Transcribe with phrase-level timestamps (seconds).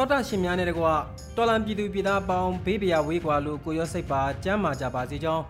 [0.00, 0.92] တောတာရှင်များနဲ့တကွာ
[1.36, 5.44] တော်လန်ပြည်သူပြည်သားပေါင်းဘေးပရာဝေးကွာလို့ကိုရောစိတ်ပါကြမ်းမာကြပါစေကြောင်း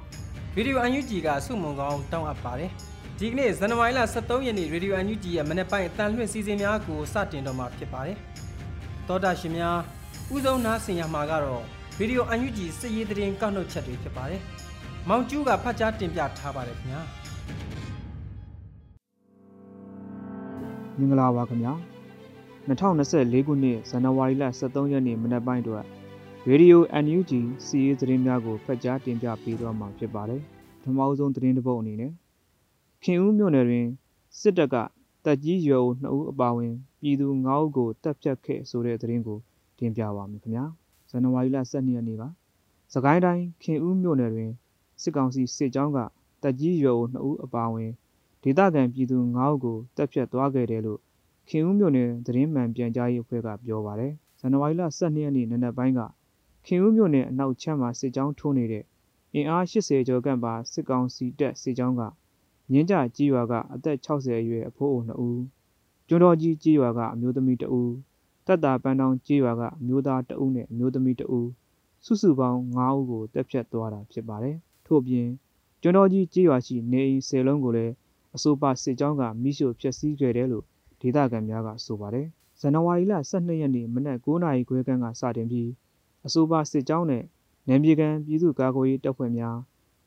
[0.55, 2.71] ဗီဒီယိုအန်ယူဂျီကစုမုံကောင်းတောင်းအပ်ပါတယ်
[3.19, 8.17] ဒီကနေ့ဇန်နဝါရီလ23ရက်နေ့ရေဒီယိုအန်ယူဂျီရဲ့မနေ့ပိုင်းအတန်လွှင့်စီစဉ်များကိုစတင်တော့မှာဖြစ်ပါတယ်
[9.09, 9.78] တောတာရှင်များ
[10.34, 11.62] ဥဆုံးနားဆင်ရမှာကတော့
[11.98, 14.41] ဗီဒီယိုအန်ယူဂျီစစ်ရေးသတင်းကောက်နှုတ်ချက်တွေဖြစ်ပါတယ်
[15.09, 17.03] မောင်ကျူးကဖတ်ကြားတင်ပြထားပါတယ်ခင်ဗျာ
[20.98, 21.75] မင်္ဂလာပါခင်ဗျာ
[22.69, 25.84] 2024ခုနှစ်ဇန်နဝါရီလ23ရက်နေ့မနက်ပိုင်းအတွက်
[26.48, 27.30] ရေဒီယို NUG
[27.66, 30.41] စီးရီးသတင်းများကိုဖတ်ကြားတင်ပြပေးတော့မှာဖြစ်ပါတယ်။
[30.81, 32.12] ပထမဆုံးသတင်းတစ်ပုဒ်အနေနဲ့
[33.05, 33.86] ခင်ဦးမြို့နယ်တွင်
[34.41, 34.77] စစ်တပ်က
[35.25, 39.38] တပ်ကြီးရွယ်ဦး2ဦးအပါအဝင်ပြည်သူ9ဦးကိုတပ်ဖြတ်ခဲ့ဆိုတဲ့သတင်းကို
[39.78, 40.64] တင်ပြပါမယ်ခင်ဗျာ။
[41.11, 42.28] ဇန်နဝါရီလ12ရက်နေ့ပါ။
[42.94, 44.50] စကိုင်းတိုင်းခင်ဦးမြို့နယ်တွင်
[45.03, 45.98] စစ်ကောင်စီစစ်ကြောင်းက
[46.42, 47.91] တပ်ကြီးရွယ်ဦး2ဦးအပါအဝင်
[48.42, 51.00] ဒေသခံပြည်သူ9ဦးကိုတပ်ဖြတ်သွားခဲ့တယ်လို့
[51.49, 56.01] ခင်ဦးမြို့နယ်သတင်းမှန်ပြန်ကြားရေးအဖွဲ့ကပြောပါတယ်။ဇန်နဝါရီလ12ရက်နေ့နံနက်ပိုင်းက
[56.67, 58.84] ခင်ဦးမြို့နယ်အနောက်ချမ်းမှာစစ်ကြောင်းထိုးနေတဲ့
[59.34, 62.03] အင်အား80ကျော်ကန့်ပါစစ်ကောင်စီတပ်စစ်ကြောင်းက
[62.71, 65.43] မြင်းကြကြီးရွာကအသက်60အရွယ်အဖိုးအို2ဦး
[66.09, 67.93] ကျွန်းတော်ကြီးကြီးရွာကအမျိုးသမီး2ဦး
[68.47, 71.49] တက်တာပန်းတောင်ကြီးရွာကအမျိုးသား2ဦးနဲ့အမျိုးသမီး2ဦး
[72.05, 74.56] စုစုပေါင်း9ဦးကိုတပ်ဖြတ်သွားတာဖြစ်ပါတယ်။
[74.87, 75.29] ထို့ပြင်
[75.83, 77.93] ကျွန်းတော်ကြီးကြီးရွာရှိနေအိမ်10လုံးကိုလည်း
[78.34, 80.65] အဆိုပါစစ်ကြောင်းကမိရှို့ဖျက်ဆီးခဲ့တယ်လို့
[81.00, 82.27] ဒေသခံများကဆိုပါတယ်။
[82.61, 85.71] ဇန်နဝါရီလ12ရက်နေ့မနက်9:00နာရီခွဲခန့်ကစတင်ပြီး
[86.27, 87.25] အဆိုပါစစ်ကြောင်းနဲ့
[87.69, 89.56] နယ်မြေကန်ပြည်သူ့ကာကွယ်ရေးတပ်ဖွဲ့များ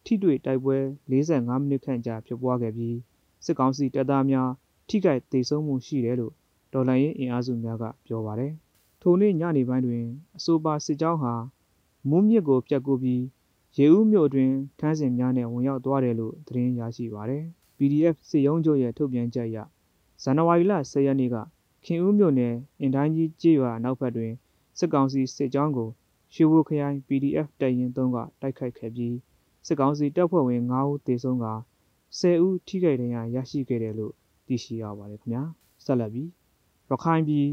[0.06, 0.78] ထိတွေ့တိုက်ပွဲ
[1.12, 2.98] 45မိနစ်ခန့်ကြာဖြစ်ပွားခဲ့ပြီး
[3.46, 4.50] စစ်ကောင်စီတပ်သားများ
[4.90, 6.34] ထိခိုက်ဒေဆုံးမှုရှိတယ်လို့
[6.74, 8.54] ဒေါ်လာရင်းအင်အားစုများကပြောပါတယ်။
[9.02, 10.06] ထိုနေ့ညနေပိုင်းတွင်
[10.38, 11.34] အဆိုပါစစ်ကြောင်းဟာ
[12.10, 13.24] မုံမြစ်ကိုပြတ်ကူပြီး
[13.78, 17.44] ရေဦးမြို့တွင်ထမ်းစင်များနဲ့ဝင်ရောက်သွားတယ်လို့သတင်းရရှိပါတယ်။
[17.78, 19.58] PDF စစ်ရုံးချုပ်ရဲ့ထုတ်ပြန်ချက်အရ
[20.24, 21.36] ဇန်နဝါရီလ10ရက်နေ့က
[21.86, 24.34] ခင်ဦးမြို့နယ်အင်တိုင်းကြီးကြေးရွာနောက်ဘက်တွင်
[24.78, 25.90] စစ်ကောင်စီစစ်ကြောင်းကို
[26.34, 29.16] ရွှေဘိုခရိုင် PDF တပ်ရင်း3ကတိုက်ခိုက်ခဲ့ပြီး
[29.68, 31.48] စစ်ကောင်စီတပ်ဖွဲ့ဝင်9ဦးသေဆုံးက
[32.20, 34.14] 10ဦးထိခိုက်ဒဏ်ရာရရှိခဲ့တယ်လို့
[34.48, 35.44] သိရှိရပါတယ်ခင်ဗျာ
[35.86, 36.30] ဆက်လက်ပြီး
[36.90, 37.48] ရခိုင်ပြည်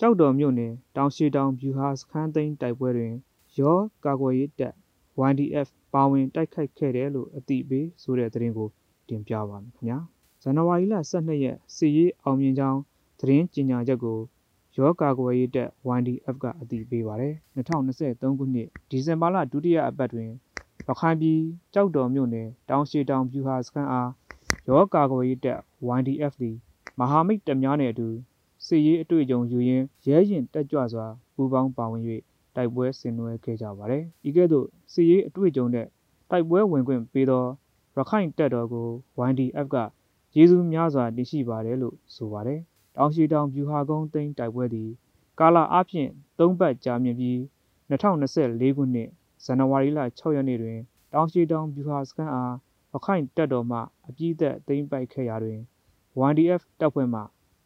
[0.00, 3.14] ကြောက်တော်မြို့နယ်တောင်ရှိတောင်ဗျူဟာစခန်းသိမ်းတိုက်ပွဲတွင်
[3.58, 4.74] ရောကာကွယ်ရေးတပ်
[5.30, 8.68] YDF ပါဝင်တိုက်ခိုက်ခဲ့တယ်လို့အသိပေးဆိုတဲ့သတင်းကို
[9.08, 10.13] တင်ပြပါမယ်ခင်ဗျာ
[10.46, 12.80] ဇန်နဝါရီလ12ရက်စီရေးအောင်မြင်ကြောင်း
[13.18, 14.18] သတင်းကြေညာချက်ကို
[14.76, 15.68] ရောကာကွယ်ရေးတပ်
[15.98, 20.30] YDF ကအတည်ပြုပါတယ်2023ခုနှစ်ဒီဇင်ဘာလဒုတိယအပတ်တွင်
[20.86, 21.40] ရခိုင်ပြည်
[21.74, 24.10] ကြောက်တော်မြို့နယ်တောင်ရှိတောင်ပြူဟာစခန်းအား
[24.68, 25.58] ရောကာကွယ်ရေးတပ်
[25.98, 26.56] YDF သည်
[26.98, 28.08] မဟာမိတ်တပ်များနှင့်အတူ
[28.66, 32.02] စစ်ရေးအတွေ့အကြုံယူရင်းရဲရင်တက်ကြွစွာပူးပေါင်းပါဝင်၍
[32.56, 35.86] တိုက်ပွဲဆင်နွှဲခဲ့ကြပါသည်။ဤကဲ့သို့စစ်ရေးအတွေ့အကြုံနဲ့
[36.30, 37.44] တိုက်ပွဲဝင်ခွင့်ပေးသော
[37.96, 38.86] ရခိုင်တပ်တော်ကို
[39.28, 39.76] YDF က
[40.36, 42.60] ကျေးဇူးများစွာတင်ရှိပါတယ်လို့ဆိုပါတယ်။
[42.96, 44.90] တောင်ရှိတောင်ဗျူဟာကုန်းသိမ်းတိုက်ပွဲသည်
[45.38, 47.38] ကာလအားဖြင့်၃ပတ်ကြာမြင့်ပြီး
[47.90, 49.08] 2024ခုနှစ်
[49.44, 50.78] ဇန်နဝါရီလ6ရက်နေ့တွင်
[51.12, 52.54] တောင်ရှိတောင်ဗျူဟာစခန်းအား
[52.92, 53.78] ရခိုင်တပ်တော်မှ
[54.08, 55.58] အပြည့်သက်သိမ်းပိုက်ခဲ့ရာတွင်
[56.30, 57.20] YDF တပ်ဖွဲ့မှ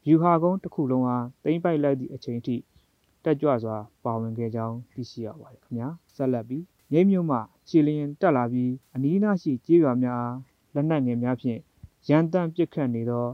[0.06, 2.56] ဗျူဟာကုန်းတစ်ခုလုံးအားသိမ်းပိုက်လိုက်သည့်အချိန်ထိ
[3.24, 7.38] တက်ကြွစွာပါဝင်ခဲ့ကြောင်းသိရှိရပါတယ်ခင်ဗျာဆက်လက်ပြီးမြိတ်မြို့မှ
[7.68, 10.26] ခြေလျင်တက်လာပြီးအနီးအနားရှိကြေးရွာများ
[10.74, 11.60] လက်နက်ငယ်များဖြင့်
[12.08, 13.26] ရန်တမ်းပစ်ခတ်နေသော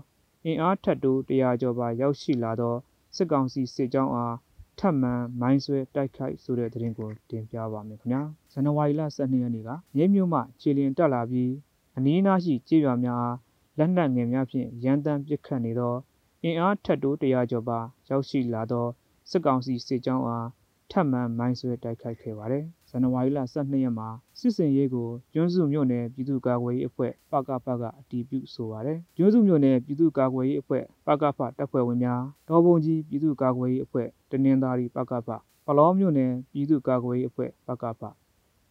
[0.44, 2.74] အင်အားထက်တိုး100ကျော်ပါရောက်ရှိလာသော
[3.16, 4.34] စစ်ကောင်စီစစ်ကြောင်းအား
[4.78, 8.22] ထပ်မံမိုင်းဆွဲတိုက်ခိုက်ဆိုတဲ့သတင်းကိုတင်ပြပါမယ်ခင်ဗျာ
[8.52, 11.52] ဇန်နဝါရီလ12ရက်နေ့ကမြိတ်မြို့မှခြေလျင်တက်လာပြီး
[11.96, 13.36] အနီးအနားရှိကြေးရွာများအား
[13.78, 15.94] လက်နက်ငယ်များဖြင့်ရန်တမ်းပစ်ခတ်နေသော
[16.42, 17.78] အင်အားထက်တိုး100ကျော်ပါ
[18.10, 18.86] ရောက်ရှိလာသော
[19.30, 20.48] စစ်ကောင်စီစစ်ကြောင်းအား
[20.90, 24.08] ထပ်မံမိုင်းဆွဲတိုက်ခိုက်ခဲ့ပါတယ်။ဇ န်နဝါရီလ12ရက်မှာ
[24.38, 35.28] စစ်စင်ရေးကိုကျွန်းစုမြို့နယ်ပြည်သူ့ကာကွယ်ရေးအဖွဲ့ပကဖကအတည်ပြုဆိုပါတယ်။ကျွန်းစုမြို့နယ်ပြည်သူ့ကာကွယ်ရေးအဖွဲ့ပကဖတပ်ဖွဲ့ဝင်များဒေါ်ပုံကြီးပြည်သူ့ကာကွယ်ရေးအဖွဲ့တနင်္သာရီပကဖ
[35.66, 38.02] ပလောမြို့နယ်ပြည်သူ့ကာကွယ်ရေးအဖွဲ့ပကဖ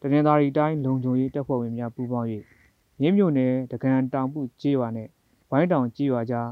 [0.02, 2.30] တနင်္သာရီတိုင်းလုံခြုံရေးတပ်ဖွဲ့ဝင်များပူးပေါင်း၍
[3.02, 5.10] ရင်းမြို့နယ်တကန်တောင်ပုကျေးရွာနဲ့
[5.50, 6.50] ဝိုင်းတောင်ကျေးရွာကြား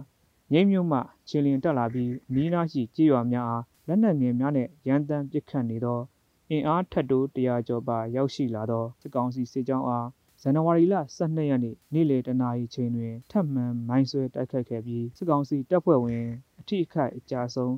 [0.53, 5.99] ရင်းမြို့မှခြေလျင်တက်လာပြီးနီးနားရှိကျေးရွာများအားလက်နက်ငယ်များနဲ့ရန်တမ်းပစ်ခတ်နေသော
[6.53, 10.07] အင်အားထက်တိုး100ကျော်ပါရောက်ရှိလာသောစစ်ကောင်စီစစ်ကြောင်းအား
[10.41, 16.25] ဇန်နဝါရီလ12ရက်နေ့နေ့လယ်တနာရီချိန်တွင်ထပ်မံမိုင်းဆွဲတိုက်ခိုက်ခဲ့ပြီးစစ်ကောင်စီတပ်ဖွဲ့ဝင်
[16.59, 17.75] အထိအခိုက်အကြဆုံး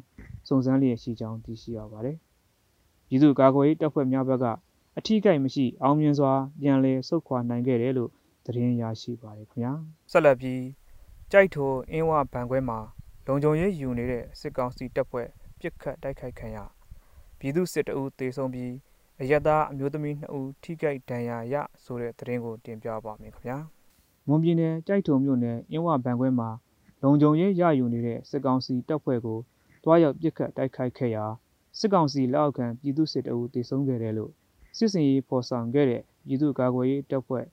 [0.48, 2.18] စုံစမ်းလျက်ရှိကြောင်းသိရှိရပါတယ်။
[3.08, 4.46] ပြည်သူ့ကာကွယ်ရေးတပ်ဖွဲ့များဘက်က
[4.98, 6.32] အထိအခိုက်မရှိအောင်မြင်စွာ
[6.62, 8.12] ပြန်လည်ဆုတ်ခွာနိုင်ခဲ့တယ်လို့
[8.46, 9.74] သတင်းရရှိပါတယ်ခင်ဗျာ။
[10.12, 10.62] ဆက်လက်ပြီး
[11.32, 12.80] ကြိုက်ထိုအင်းဝဘန်ခွဲမှာ
[13.28, 15.28] လုံခြုံရေးယူနေတဲ့စစ်ကောင်စီတပ်ဖွဲ့
[15.60, 16.60] ပြစ်ခတ်တိုက်ခိုက်ခံရ
[17.46, 18.74] ပြည်သူစစ်တအုပ်တေဆုံးပြီး
[19.22, 23.58] အယက်သားအမျိုးသမီး2ဦးထိခိုက်ဒဏ်ရာရဆိုတဲ့သတင်းကိုတင်ပြပါမယ်ခင်ဗျာ။
[24.28, 26.50] မွန်ပြည်နယ်ကြိုက်ထုံမြို့နယ်အင်းဝဘန်ခွဲမှာ
[27.04, 29.40] လုံခြုံရေးရယူနေတဲ့စစ်ကောင်စီတပ်ဖွဲ့ကို
[29.84, 31.26] တွားရောက်ပစ်ခတ်တိုက်ခိုက်ခဲ့ရာ
[31.80, 34.32] စစ်ကောင်စီလက်အောက်ခံပြည်သူစစ်တအုပ်တေဆုံးခဲ့တယ်လို့
[34.78, 37.46] စစ်စင်ရေးဖော်ဆောင်ခဲ့တဲ့ပြည်သူ့ကာကွယ်ရေးတပ်ဖွဲ့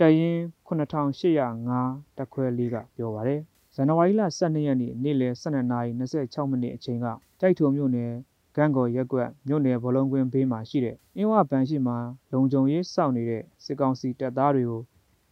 [0.00, 3.40] တရင်9805တပ်ခွဲလေးကပြောပါရယ်
[3.74, 7.06] ဇန်နဝါရီလ12ရက်နေ့နေ့လယ်12:26မိနစ်အချိန်က
[7.40, 8.12] တိုက်ထုံမြို့နယ်
[8.56, 11.96] ကန်းကော်ရက်ကွက်မြို့နယ်ဘလုံးကွင်းဘေးမှာရှိတဲ့အင်းဝဘန်ရှိမှာ
[12.32, 14.82] လုံခြုံရေးစောင့်နေတဲ့စစ်ကောင်စီတပ်သားတွေကို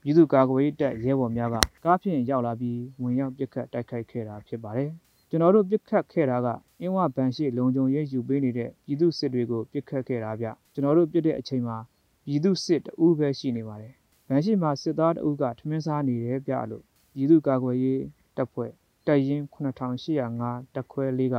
[0.03, 4.91] ပြည်သူ့ကာကွယ်ရေးတပ်ရဲဘော်များကကားဖြင့်ရောက်လာပြီးဝင်ရောက်ပစ်ခတ်တိုက်ခိုက်ခဲ့တာဖြစ်ပါတယ်။
[5.29, 6.49] ကျွန်တော်တို့ပစ်ခတ်ခဲ့တာက
[6.81, 11.79] အင်းဝဘန်ရှိလုံခြုံရေးယူပေးနေတဲ့ပြည်သူစစ်တွေကိုပစ်ခတ်ခဲ့တာဗျ။ကျွန်တော်တို့ပစ်တဲ့အချိန်မှာ
[12.27, 13.93] ပြည်သူစစ်တအူးပဲရှိနေပါတယ်။
[14.29, 16.85] ဗန်ရှိမှာစစ်သားတအူးကထမင်းစားနေတယ်ဗျလို့
[17.15, 18.03] ပြည်သူ့ကာကွယ်ရေး
[18.37, 18.71] တပ်ဖွဲ့
[19.07, 21.37] တပ်ရင်း9805တပ်ခွဲလေးက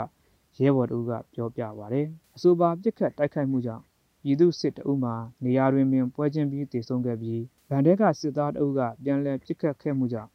[0.59, 3.83] ရဲဘော်တို့ကပြောပြပါတယ်။အဆိုပါပြစ်ခတ်တိုက်ခိုက်မှုကြောင့်
[4.23, 5.11] ပြည်သူစစ်တအုပ်မှ
[5.45, 10.31] နေရာတွင်ပင်ပွဲချင်းပြီးတည်ဆုံခဲ့ပြီးဗန်တဲကစစ်သားတအုပ်ကပြန်လည်ပြစ်ခတ်ခဲ့မှုကြောင့်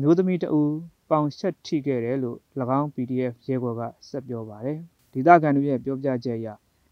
[0.00, 0.72] မျိုးသမီးတအုပ်
[1.10, 2.38] ပေါင်ရှက်ထိခဲ့တယ်လို့၎
[2.78, 4.78] င်း PDF ရဲဘော်ကဆက်ပြောပါတယ်။
[5.12, 6.48] ဒေသခံတို့ရဲ့ပြောပြချက်အရ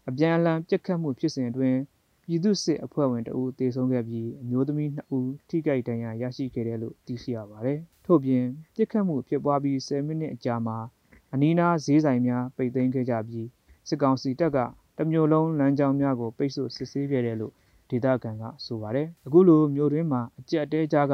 [0.09, 1.79] အပြန်အလှန်ပြစ်ခတ်မှုဖြစ်စဉ်အတွင်း
[2.23, 8.45] ပြည်သူစစ်အဖွဲ့ဝင်တအုပ်တေဆုံးခဲ့ပြီးအမျိုးသမီး2ဦးထိခိုက်ဒဏ်ရာရရှိခဲ့တယ်လို့သိရှိရပါတယ်။ထို့ပြင်
[8.75, 10.77] ပြစ်ခတ်မှုဖြစ်ပွားပြီး10မိနစ်အကြာမှာ
[11.33, 13.47] အနီးနားဈေးဆိုင်များပိတ်သိမ်းခဲ့ကြပြီး
[13.87, 14.57] စစ်ကောင်စီတပ်က
[14.97, 17.53] တမျိုးလုံးလမ်းကြောင်းများကိုပိတ်ဆို့စစ်ဆေးခဲ့တယ်လို့
[17.89, 21.13] ဒေသခံကဆိုပါတယ်အခုလိုမျိုးတွင်မှာအကြက်တဲကြားက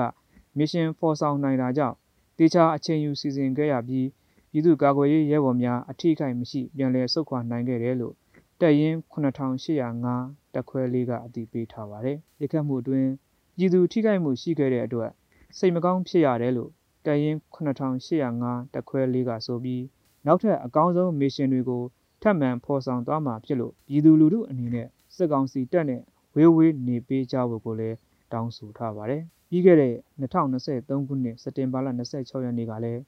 [0.58, 1.96] မစ်ရှင်ဖော်ဆောင်နိုင်တာကြောင့်
[2.38, 4.08] တေချာအချိန်ယူစီစဉ်ခဲ့ရပြီး
[4.52, 8.16] ပြည်သူ့ကာကွယ်ရေးရဲဘော်များအထိခိုက်မရှိပြန်လည်ဆုတ်ခွာနိုင်ခဲ့တယ်လို့
[8.62, 13.10] တပ်ရင်း9805တပ်ခွဲလေးကအတည်ပြုထားပါတယ်။လက်ခတ်မှုအတွင်း
[13.58, 15.12] ပြည်သူထိခိုက်မှုရှိခဲ့တဲ့အတွက်
[15.58, 16.72] စိတ်မကောင်းဖြစ်ရတယ်လို့
[17.06, 19.84] တပ်ရင်း9805တပ်ခွဲလေးကဆိုပြီး
[20.28, 21.84] နောက်ထပ်အကောင်းဆုံးမစ်ရှင်တွေကို
[22.22, 26.02] ထပ်မံဖော်ဆောင်သွားမှာဖြစ်လို့ပြည်သူလူထုအနေနဲ့စစ်ကောင်စီတပ်နဲ့
[26.36, 27.96] ဝေးဝေးနေပေးကြဖို့ကိုလည်း
[28.32, 33.02] တောင်းဆိုထားပါတယ်။ပြီးခဲ့တဲ့2023ခုနှစ်စက်တင်ဘာလ26ရက်နေ့ကလည်း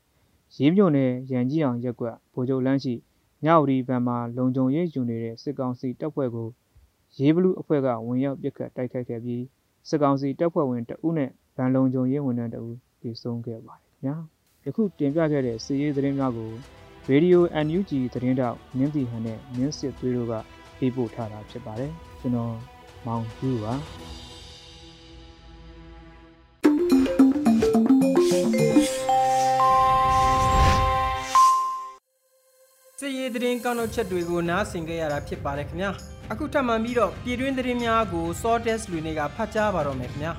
[0.58, 2.94] ရေးမြို့နယ်ရန်ကြီးအောင်ရက်ကွက်ဗိုလ်ချုပ်လမ်းရှိ
[3.46, 6.48] ညဝတီဘဏ်မှာလုံခြုံရေးယူနေတဲ့စစ်ကောင်စီတပ်ဖွဲ့ကို
[7.18, 9.44] ရေးဘလူးအဖွဲ့ကဝင်ရောက်ပစ်ခတ်တိုက်ခိုက်ခဲ့ပြီး
[9.90, 14.16] စစ်ကောင်စီတပ်ဖွဲ့ဝင်တဦးနဲ့ဗန်လုံခြုံရေးဝန်ထမ်းတဦးပြေဆုံးခဲ့ပါတယ်ခင်ဗျာ။
[14.66, 16.52] ယခုတင်ပြခဲ့တဲ့စီးရေးသတင်းများကို
[17.08, 20.34] ရေဒီယို NUG သတင်းတောက်မြင်းတီဟန်နဲ့မြင်းစစ်သွေးတို့က
[20.80, 22.54] ပေးပို့ထားတာဖြစ်ပါတယ်ကျွန်တော်
[23.06, 23.74] မောင်ကျူပါ
[33.00, 35.92] စစ်ရေးသတင်းကောက်နှုတ်ချက်တွေကိုနားဆင်ကြရတာဖြစ်ပါတယ်ခင်ဗျာ
[36.32, 40.34] အခုထပ်မံပြီးတော့ပြည်တွင်းသတင်းများကို Sortes လူနေကဖတ်ကြားပါတော့မယ်ခင်ဗျာ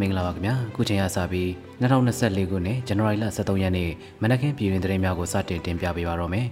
[0.00, 1.48] မင်္ဂလာပါခင်ဗျာခုချိန်ကစပြီး
[1.80, 3.90] 2024ခုနှစ်ဇန်နဝါရီလ23ရက်နေ့
[4.22, 6.46] မနက်ခင်းပြည်တွင်သတင်းများကိုစတင်တင်ပြပေးပါတော့မယ်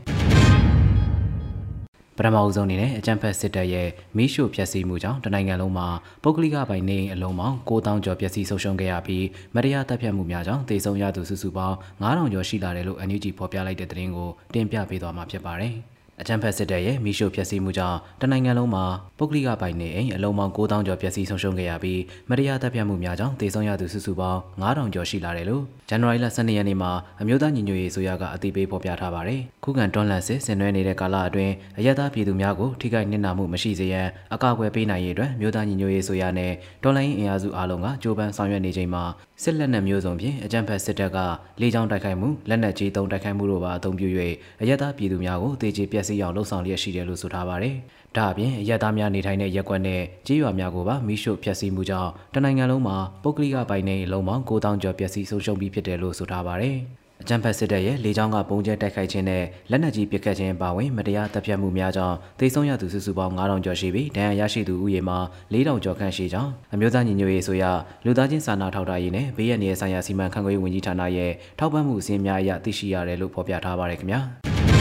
[2.17, 5.89] ပထမအဆုံးအနေနဲ့အကြံဖက်စစ်တပ်ရဲ့မီးရှို့ဖျက်ဆီးမှုကြောင့်တနိုင်ငံလုံးမှာ
[6.23, 9.25] ပုဂ္ဂလိကပိုင်နေအလုံးပေါင်း9000ကျော်ပျက်စီးဆုံးရှုံးခဲ့ရပြီး
[9.55, 15.75] မတရားတပ်ဖြတ်မှုများကြောင့်ဒေဆုံးရသူစုစုပေါင်း9000ကျော်ရှိလာတယ်လို့ NUG ဖော်ပြလိုက်တဲ့သတင်းကိုတင်ပြပေးသွားမှာဖြစ်ပါတယ်။
[16.21, 18.85] အကြံဖက်စစ်တပ်ရဲ့မိရှုဖျက်ဆီးမှုကြောင့်တနိုင်ငံလုံးမှာ
[19.19, 39.05] ပုဂ္ဂလိကပိုင်နေအိမ်အလုံးပေါင်း9000ကျော်ပျက်စီးဆုံးရှုံးခဲ့ရပြီးမတရားတပ်ဖြတ်မှုများကြောင့်ဒေဆုံးရသူစုစုပေါင်း9000ကျော်ရှိလာတယ်လို့ဇန်နဝါရီလ12ရက်နေ့မှာအမျိုးသားညီညွတ်ရေးဆိုရကအသိပေးဖော်ပြထားပါတယ်။ခုခံတွန်းလှန်စစ်ဆင်နွှဲနေတဲ့ကာလအတွင်းအရသာပြည်သူများကိုထိခိုက်နစ်နာမှုမရှိစေရန်အကာအကွယ်ပေးနိုင်ရေးအတွက်မျိုးသားညီညွတ်ရေးဆိုရနဲ့တော်လိုင်းအင်အားစုအားလုံးကကြိုးပမ်းဆောင်ရွက်နေချိန်မှာ
[39.43, 41.19] စစ်လက်နက်မျိုးစုံဖြင့်အကြမ်းဖက်စစ်တပ်က
[41.61, 44.09] လေကြောင်းတိုက်ခိုက်မှုလက်နက်ကြီးသုံးတိုက်ခိုက်မှုတို့ပါအသုံးပြု၍
[44.63, 47.75] အရက်သားပြည်သူများကိုတေချေပျက်စီးအောင်လှုံ့ဆော်လျက်ရှိတယ်လို့ဆိုထားပါတယ်။
[48.17, 56.79] ဒါအပြင်အရက်သားများနေထိုင်တဲ့ရက်ကွက်နဲ့ကြေးရွာများကိုပါမိရှို့ဖျက်ဆီးမှုကြောင့်တနိုင်ငံလုံးမှာပုဂ္ဂလိကပိုင်နေလုံးပေါင်း9000ကျော်ပျက်စီးဆုံးရှုံးပြီးဖြစ်တယ်လို့ဆိုထားပါတယ်။
[57.23, 65.19] အကြံဖက်စစ်တပ်ရဲ့လေကြောင်းကပုံကျဲတိုက်ခိုက်ခြင်းနဲ့လက်နက်ကြီးပစ်ခတ်ခြင်းပါဝင်မတရားတပ်ဖြတ်မှုများကြောင့်သေဆုံးရသူစုစုပေါင်း9000ကျော်ရှိပြီးဒဏ်ရာရရှိသူဦးရေမှာ
[65.53, 67.65] 4000ကျော်ခန့်ရှိကြောင်းအမျိုးသားညီညွတ်ရေးဆိုရ
[68.05, 74.76] လူသားချင်းစာနာထောက်ထားရေးနဲ့ဘေးရန်ရေးဆိုင်ရာစီမံခန့်ခွဲရေးဝန်ကြီးဌာနရဲ့ထောက်ပံ့မှုအစီအများအရသိရှိရတယ်လို့ဖော်ပြထားပါတယ်ခင်ဗျာ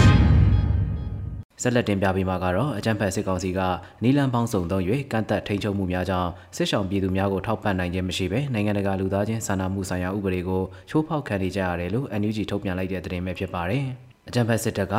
[1.61, 3.59] ဆက်လက်တင်ပြပေးမှာကတော့အကြံဖက်စစ်ကောင်စီက
[4.03, 13.83] နီလန်ပေါင်းစုံသုံး၍ကန့်သက်ထိန်ချုပ်မှုများကြောင့်စစ်ဆောင်ပြည်သူများကိုထောက်ပံ့နိုင်ခြင်းမရှိဘဲနိုင်ငံတကာလူသားချင်းစာနာမှုဆိုင်ရာဥပဒေကိုချိုးဖောက်ခံနေကြရတယ်လို့ NUG ထုတ်ပြန်လိုက်တဲ့သတင်းပဲဖြစ်ပါတယ်။
[14.29, 14.95] အကြံဖက်စစ်တပ်က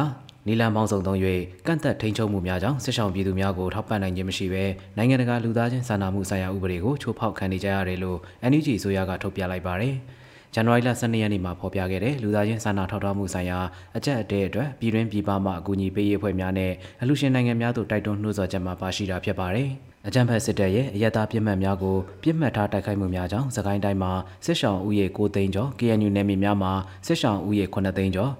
[0.46, 1.18] နီလန်ပေါင်းစုံသုံး၍
[1.66, 4.64] ကန့်သက်ထိန်ချုပ်မှုများကြောင့်စစ်ဆောင်ပြည်သူများကိုထောက်ပံ့နိုင်ခြင်းမရှိဘဲ
[4.96, 8.18] နိုင်ငံတကာလူသားချင်းစာနာမှုဆိုင်ရာဥပဒေကိုချိုးဖောက်ခံနေကြရတယ်လို့
[8.50, 9.96] NUG အစိုးရကထုတ်ပြန်လိုက်ပါတယ်။
[10.58, 13.58] ဇန်နဝါရီလ12ရက်နေ့မှာဖော်ပြခဲ့တဲ့လူသားချင်းစာနာထောက်ထားမှုဆိုင်ရာ
[13.96, 19.68] အကြက်အတဲအတွက်ပြည်တွင်းပြည်ပမှအကူအညီပေးရေးအဖွဲ့များနဲ့အလှူရှင်နိုင်ငံများတို့တိုက်တွန်းနှိုးဆော်ချက်မှာပါရှိတာဖြစ်ပါတယ်။
[20.06, 24.12] အကြံဖက်စစ်တပ်ရဲ့အယက်သားပြစ်မှတ်များကိုပြစ်မှတ်ထားတိုက်ခိုက်မှုများကြောင့်စကိုင်းတိုင်းမှာ
[24.46, 26.72] စစ်ဆောင်ဥယေ9သိန်းကျော် KNU နယ်မြေများမှာ
[27.06, 28.32] စစ်ဆောင်ဥယေ9သိန်းကျော်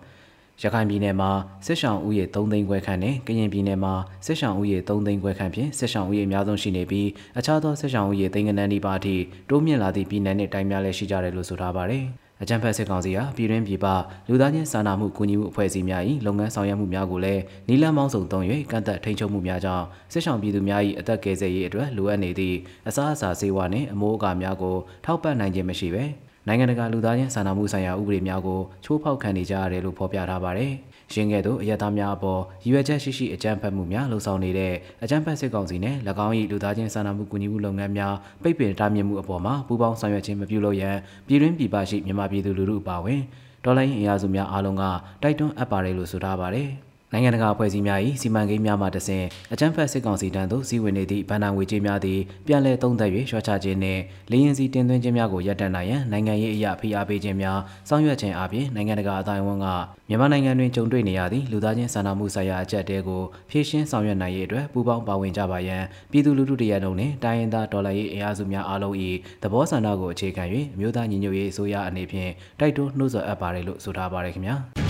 [0.62, 1.30] ရခိုင်ပြည်နယ်မှာ
[1.66, 3.94] စစ်ဆောင်ဥယေ3သိန်းခွဲခန့်နဲ့ကရင်ပြည်နယ်မှာ
[4.26, 7.08] စစ်ဆောင်ဥယေ3သိန်းခွဲခန့်ဖြင့်စစ်ဆောင်ဥယေအများဆုံးရှိနေပြီး
[7.38, 9.16] အခြားသောစစ်ဆောင်ဥယေသိန်းကနန်းဒီပါအထိ
[9.48, 12.04] တိုးမြင့်လာသည့်ပြည်နယ်နှင့်တိုင်းများလည်းရှိကြတယ်လို့ဆိုထားပါတယ်။
[12.42, 13.86] အကြံဖက်စစ်ကောင်စီဟာပြည်တွင်းပြည်ပ
[14.28, 22.56] လူသားချင်းစာနာမှုကူညီမှုအဖွဲ့အစည်းများ၏လုပ်ငန်းဆောင်ရွက်မှုများကိုလည်းနီလန်းမောင်းစုံသုံး၍ကန့်သက်ထိန်းချုပ်မှုများကြောင့်စစ်ဆောင်ပြည်သူများ၏အသက်ကယ်ဆယ်ရေးအတွက်လိုအပ်နေသည့်
[22.88, 26.04] အစားအစာဆေးဝါးနှင့်အမိုးအကာများကိုထောက်ပံ့နိုင်ခြင်းမရှိဘဲ
[26.48, 30.72] နိုင်ငံတကာလူသားချင်းစာနာမှုဆိုင်ရာဥပဒေများကိုချိုးဖောက်ခံနေကြရတယ်လို့ဖော်ပြထားပါတယ်။
[31.14, 43.20] ရင်းခဲ့သို့အယက်သားများအပေါ်ရည်ရွယ်ချက်ရှိရှိအကြမ်းဖက်မှုများလှုံ့ဆော်နေတဲ့အကြမ်းဖက်စစ်ကောင်စီနဲ့၎င်း၏လူသားချင်းစာနာမှုကူညီမှုလုပ်ငန်းများပိတ်ပင်တားမြစ်မှုအပေါ်မှာပူးပေါင်းဆောင်ရွက်ခြင်းမပြုလုပ်ရန်ပြည်တွင်းပြည်ပရှိမြန်မာပြည်သူလူထုအပါအဝင်
[43.64, 44.84] ဒေါ်လာရင်းအင်အားစုများအားလုံးက
[45.22, 46.70] တိုက်တွန်းအပ်ပါတယ်လို့ဆိုထားပါတယ်။
[47.16, 57.58] နိုင်ငံတကာအဖွဲ့အစည်းများ၏စီမံကိန်းများမှတဆင့်အကြမ်းဖက်စစ်ကောင်စီတန်းသို့စီးဝင်နေသည့်ဗန်နာငွေကြေးများသည်ပြန်လည်သုံးသပ်၍လျှော့ချခြင်းနှင့်လေရင်စီတင်သွင်းခြင်းများကိုရပ်တန့်နိုင်ရန်နိုင်ငံရေးအရာဖိအားပေးခြင်းများ
[57.88, 59.66] ဆောင်ရွက်ခြင်းအပြင်နိုင်ငံတကာအတိုင်းအဝန်က
[60.08, 68.94] မြန်မာနိုင်ငံတွင်ကြုံတွေ့နေရသည့်လူသားချင်းစာနာမှုဆိုင်ရာအကြက်တဲကိုဖြည့်ရှင်းဆောင်ရွက်နိုင်ရေးအတွက်ပူးပေါင်းပါဝင်ကြပါရန်ပြည်သူလူထုတရက်လုံးနှင့်တိုင်းရင်းသားဒေါ်လာရေးအင်အားစုများအားလုံး၏
[69.42, 70.44] သဘောဆန္ဒကိုအခြေခံ၍
[70.75, 72.30] အမျိုးသားညီညွတ်ရေးအစိုးရအနေဖြင့်
[72.61, 74.86] တိုက်တွန်းနှိုးဆော်အပ်ပါတယ်လို့ဆိုထားပါတယ်ခင်ဗျာ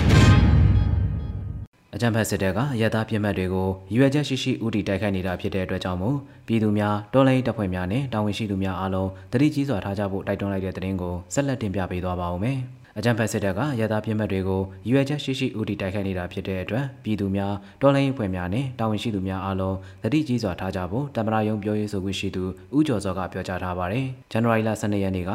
[1.99, 12.59] အကြံဖက်စစ်တပ်ကရသားပြစ်မှတ်တွေကိုရွေချက်ရှိရှိဥတီတိုက်ခိုက်နေတာဖြစ်တဲ့အတွက်ကြောင့်မို့ပြည်သူများတော်လိုင်းတပ်ဖွဲ့များနဲ့တာဝန်ရှိသူများအားလုံးတတိကြီးစွာထားကြဖို့တိုက်တွန်းလိုက်တဲ့သတင်းကိုဆက်လက်တင်ပြပေးသွားပါဦးမယ်။
[12.99, 22.45] အကြံဖက်စစ်တပ်ကရသားပြစ်မှတ်တွေကိုရွေချက်ရှိရှိဥတီတိုက်ခိုက်နေတာဖြစ်တဲ့အတွက်ပြည်သူများတော်လိုင်းအဖွဲ့များနဲ့တာဝန်ရှိသူများအားလုံးတတိကြီးစွာထားကြဖို့တမရယုံပြောရေးဆိုခွင့်ရှိသူ
[22.77, 25.33] ဦးကျော်စောကပြောကြားထားပါတယ်။ဇန်နဝါရီလ12ရက်နေ့က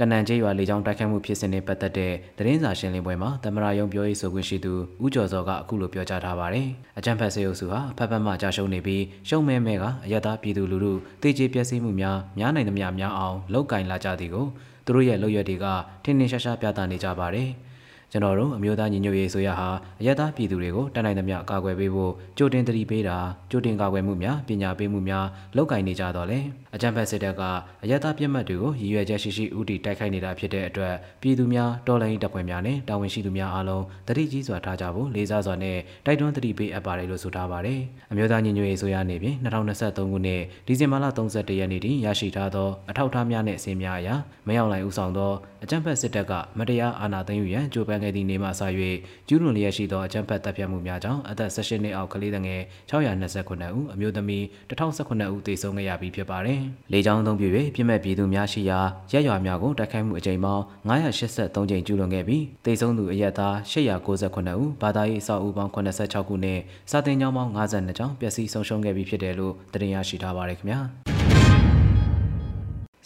[0.00, 4.72] ကနန်ကျေးရွာလေကြောင်းတိုက်ခိုက်မှုဖြစ်စဉ်နဲ့ပတ်သက်တဲ့သတင်းစာရှင်းလင်းပွဲမှာသမရယုံပြောရေးဆိုခွင့်ရှိသူ
[5.04, 10.92] ဦးကျော်စောကအခုလိုပြောကြားထားပါတယ်။အကြံဖက်စေအုပ်စုဟာဖက်ဖက်မှကြာရှုံးနေပြီးရှုံးမဲမဲကအယက်သားပြည်သူလူထု
[11.22, 14.46] တေကျေပျက်စီးမှုများများနိုင်သမျှများအောင်လောက်ကင်လာကြသည်ကို
[14.84, 15.66] သူတို့ရဲ့လုပ်ရွက်တွေက
[16.04, 17.50] ထင်ထင်ရှားရှားပြသနေကြပါတယ်။
[18.12, 19.68] ကျွန်တော်တို့အမျိုးသားညီညွတ်ရေးဆိုရဟာ
[20.00, 23.18] အယက်သားပြည်သူတွေကိုတန်နိုင်သမျှကာကွယ်ပေးဖို့ကြိုတင်တတိပေးတာ
[23.50, 25.26] ကြိုတင်ကာကွယ်မှုများပညာပေးမှုများ
[25.56, 26.38] လောက်ကင်နေကြတော့လေ
[26.74, 27.42] အကြံဖက်စစ်တပ်က
[27.82, 44.14] အယက်သားပြစ်မှတ်တွေကိုရည်ရွယ်ချက်ရှိရှိဥတီတိုက်ခိုက်နေတာဖြစ်တဲ့အတွက်ပြည်သူများတော်လိုင်းတပ်ဖွဲ့များနဲ့တာဝန်ရှိသူများအားလုံးတတိကြီးစွာထားကြဖို့လေးစားစွာနဲ့တိုက်တွန်းတတိပေးအပ်ပါတယ်လို့ဆိုထားပါတယ်အမျိုးသားညီညွတ်ရေးဆိုရနေပြင်2023ခုနှစ်ဒီဇင်ဘာလ31ရက်နေ့ထိရရှိထားသောအထောက်အထားများနဲ့အစီအများအရာ
[44.46, 48.62] မရောက်နိုင်ဦးဆောင်သောအကြံဖက်စစ်တပ်ကမတရားအာဏာသိမ်းယူရန်ကြိုးပမ်းခဲ့သည့်နေ့မှစ၍
[49.28, 56.60] ကျူးလွန်လျက်ရှိသောအကြမ်းဖက်တပ်ဖြတ်မှုများကြောင့်အသက်18နှစ်အောက်ကလေးငယ်629ဦးအမျိုးသမီး1019ဦးသေဆုံးခဲ့ရပြီးဖြစ်ပါတယ်။
[56.92, 58.80] လေကြောင်းအုံပြု၍ပြစ်မဲ့ပြည်သူများရှိရာ
[59.12, 70.80] ရက်ရွာများကိုတိုက်ခိုက်မှုအကြိမ်ပေါင်း983ကြိမ်ကျူးလွန်ခဲ့ပြီးသေဆုံးသူအရက်သား898ဦးဘာသာရေးအဆောက်အဦပေါင်း86ခုနဲ့စာတင်ကျောင်းပေါင်း52ကျောင်းပျက်စီးဆုံးရှုံးခဲ့ပြီးဖြစ်တယ်လို့သတင်းရရှိထားပါတယ်ခင်ဗျာ။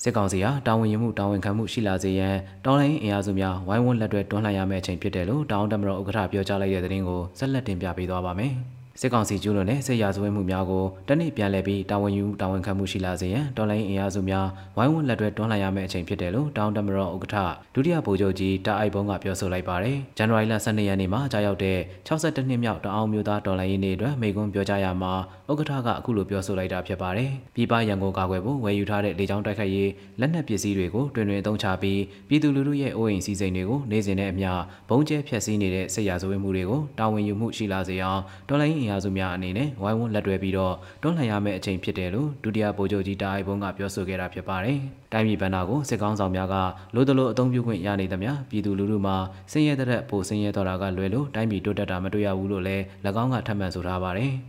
[0.02, 2.34] စစ်ကောင်စီဟာတာဝန်ယူမှုတာဝန်ခံမှုရှိလာစေရန်
[2.64, 8.54] တောင်းလိုင်းအင်အားစုများဝိုင်းဝန်းလက်တွဲတွန်းလှန်ရမယ့်အချိန်ဖြစ်တယ်လို့တောင်းတမတော်ဥက္ကဋ္ဌပြောကြားလိုက်တဲ့သတင်းကိုဆက်လက်တင်ပြပေးသွားပါမယ်။
[9.00, 14.46] စစ်ကောင်စီကျူးလွန်တဲ့စစ်ရာဇဝတ်မှုများကိုတနစ်ပြန်လည်ပြီးတာဝန်ယူတာဝန်ခံမှုရှိလာစေရန်တော်လိုင်းအင်အားစုများ
[14.76, 17.36] ဝိုင်းဝန်းလက်တွဲတွန်းလှန်ရမယ့်အချိန်ဖြစ်တယ်လို့တောင်တမတော်ဥက္ကဋ္ဌ
[17.74, 25.12] ဒုတိယဗိုလ်ချုပ်ကြီးတာအိုက်ဘုံကပြောဆိုလိုက်ပါတယ်။ဇန်နဝါရီလ12ရက်နေ့မှာကြာရောက်တဲ့62နှစ်မြောက်တအောင်မျိုးသားတော်လိုင်းရေးနေ့အတွက်မိကွန်းပြောကြားရမှာ
[25.50, 34.50] ဥက္ကဋ္ဌကအခုလိုပြောဆိုလိုက်တာဖြစ်ပါတယ်။ပြည်ပရန်ကုန်ကာကွယ်ဖို့ဝယ်ယူထားတဲ့လေကြောင်းတိုက်ခိုက်ရေးလက်နက်ပစ္စည်းတွေကိုတွင်တွင်အသုံးချပြီးပြည်သူလူထုရဲ့အိုးအိမ်စီစိန်တွေကိုနေစဉ်နဲ့အမျှ
[34.88, 44.78] ဘုံကျဲဖျက်ဆီးနေတဲ့စစ်ရာဇဝတ်မှုတွေကိုတာဝန်ယူမှုရှိလာစေအောင်တော်လိုင်းအင်အားစုများအနေနဲ့နဲ့ဝိုင်းဝန်းလက်တွဲပြီးတော့တွန်းလှန်ရမယ့်အချိန်ဖြစ်တယ်လို့ဒုတိယဗိုလ်ချုပ်ကြီးတာအိုက်ဘုံကပြောဆိုခဲ့တာဖြစ်ပါတယ်။
[45.12, 46.54] တိုင်းပြည်ဗန္နာကိုစစ်ကောင်းဆောင်များက
[46.94, 49.16] လိုတလိုအသုံးပြုခွင့်ရနေသမျှပြည်သူလူထုမှာ
[49.52, 52.82] စင်ရဲတဲ့ပိုစင်ရဲတော်တာကလွယ်လို့တိုင်းပြည်တိုးတက်တာမတွေ့ရဘူးလို့လည်း၎
[53.22, 54.32] င်းကထပ်မံဆိုထားပါတယ်။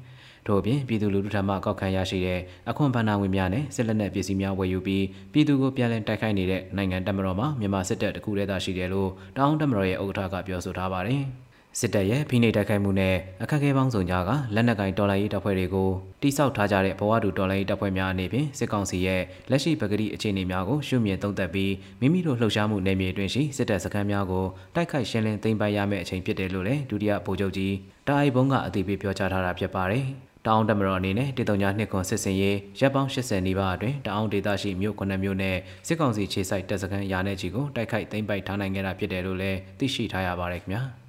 [0.48, 2.40] ထို့အပြင်ပြည်သူလူထုထံမှကောက်ခံရရှိတဲ့
[2.70, 11.24] အခွန်ဘဏ္ဍာငွေများနဲ့စစ်လက်နက်ပစ္စည်းများဝယ်ယူပြီးပြည်သူကိုပြန်လည်တိုက်ခိုက်နေတဲ့နိုင်ငံတပ်မတော်မှာမြန်မာစစ်တပ်တခုတည်းသာရှိတယ်လို့တောင်းတမတော်ရဲ့ဥက္ကဋ္ဌကပြောဆိုထားပါတယ်။
[11.80, 15.90] စစ်တပ်ရဲ့ဖိနှိပ်တိုက်ခိုက်မှုနဲ့အခက်အခဲပေါင်းစုံကြားကလက်နက်ကင်တော်လှန်ရေးတပ်ဖွဲ့တွေကို
[16.22, 27.74] တိစောက်ထားကြတဲ့ဘဝတူတော်လှန်ရေးတပ်ဖွဲ့များအနေဖြင့်စစ်ကောင်စီရဲ့လက်ရှိပကတိအခြေအနေများကိုရှုမြင်သုံးသပ်ပြီးမိမိတို့လှုပ်ရှားမှုနယ်မြေတွင်ရှိစစ်တပ်စခန်းများကိုတိုက်ခိုက်ရှင်းလင်းသိမ်းပိုက်ရမယ့်အချိန်ဖြစ်တယ်လို့လည်းဒုတိယဗိုလ်ချုပ်ကြီး
[28.08, 30.06] တာအိုင်ဘုံကအသိပေးပြောကြားထားတာဖြစ်ပါတယ်။
[30.48, 40.84] တောင်တမတော်အနေနဲ့တေတုံညာနှစ်ခွန်စစ်စင်ရေးရပ်ပေါင်း80နီးပါးအတွင်းတအောင်ဒေသရှိမြို့9မြို့နဲ့စစ်ကောင်စီခြေစိုက်တပ်စခန်းရာနယ်ကြီးကိုတိုက်ခိုက်သိမ်းပိုက်ထားနိုင်ခဲ့တာဖြစ်တယ်လို့လည်းသိရှိထားရပါတယ်ခင်ဗျာ။